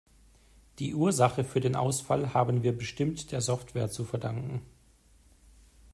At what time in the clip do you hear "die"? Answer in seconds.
0.79-0.95